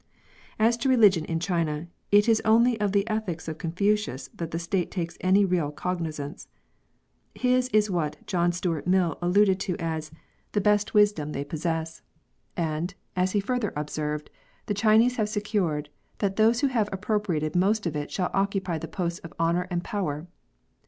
As 0.57 0.77
to 0.77 0.89
religion 0.89 1.25
in 1.25 1.39
China, 1.39 1.87
it 2.11 2.27
is 2.27 2.41
only 2.43 2.75
of 2.81 2.91
the 2.91 3.07
ethics 3.07 3.47
of 3.47 3.59
Confucius 3.59 4.31
that 4.33 4.49
the 4.49 4.57
State 4.57 4.89
takes 4.89 5.15
any 5.21 5.45
real 5.45 5.71
cognizance. 5.71 6.47
His 7.35 7.67
is 7.67 7.87
what 7.91 8.17
John 8.25 8.51
Stuart 8.51 8.87
Mill 8.87 9.19
alluded 9.21 9.59
to 9.59 9.75
as" 9.77 10.09
the 10.53 10.59
best 10.59 10.95
96 10.95 11.11
SUPERSTITION. 11.11 11.25
wisdom 11.29 11.31
they 11.33 11.45
possess;" 11.47 12.01
and, 12.57 12.95
as 13.15 13.33
he 13.33 13.39
further 13.39 13.73
observed, 13.75 14.31
the 14.65 14.73
Chinese 14.73 15.17
have 15.17 15.29
secured" 15.29 15.89
that 16.17 16.35
those 16.35 16.61
who 16.61 16.67
have 16.69 16.89
appro 16.89 17.21
priated 17.21 17.53
most 17.55 17.85
of 17.85 17.95
it 17.95 18.09
shall 18.09 18.31
occupy 18.33 18.79
the 18.79 18.87
posts 18.87 19.19
of 19.19 19.33
honour 19.39 19.67
and 19.69 19.83
power." 19.83 20.25